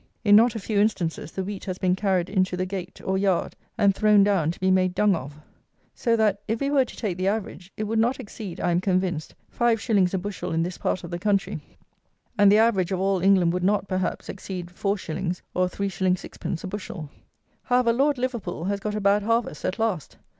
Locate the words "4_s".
14.69-15.41